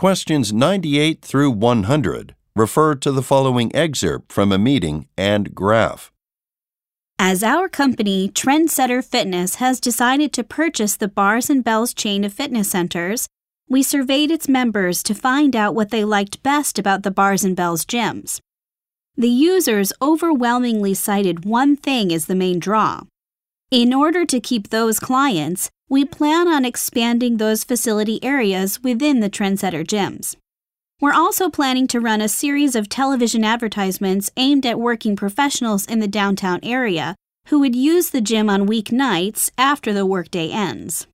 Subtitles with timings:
[0.00, 6.10] Questions 98 through 100 refer to the following excerpt from a meeting and graph.
[7.18, 12.32] As our company, Trendsetter Fitness, has decided to purchase the Bars and Bells chain of
[12.32, 13.28] fitness centers,
[13.68, 17.54] we surveyed its members to find out what they liked best about the Bars and
[17.54, 18.40] Bells gyms.
[19.18, 23.02] The users overwhelmingly cited one thing as the main draw.
[23.70, 29.28] In order to keep those clients, we plan on expanding those facility areas within the
[29.28, 30.36] Trendsetter gyms.
[31.00, 35.98] We're also planning to run a series of television advertisements aimed at working professionals in
[35.98, 37.16] the downtown area
[37.48, 41.08] who would use the gym on weeknights after the workday ends.